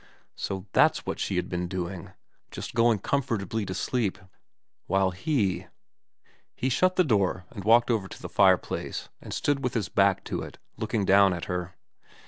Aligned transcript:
So 0.35 0.65
that's 0.73 1.05
what 1.05 1.19
she 1.19 1.35
had 1.35 1.47
been 1.47 1.67
doing, 1.67 2.09
just 2.49 2.73
going 2.73 2.97
comfortably 2.97 3.67
to 3.67 3.75
sleep, 3.75 4.17
while 4.87 5.11
he 5.11 5.67
He 6.55 6.69
shut 6.69 6.95
the 6.95 7.03
door 7.03 7.45
and 7.51 7.63
walked 7.63 7.91
over 7.91 8.07
to 8.07 8.19
the 8.19 8.27
fireplace 8.27 9.09
and 9.21 9.31
stood 9.31 9.63
with 9.63 9.75
his 9.75 9.89
back 9.89 10.23
to 10.23 10.41
it 10.41 10.57
looking 10.75 11.05
down 11.05 11.33
at 11.33 11.45
her. 11.45 11.75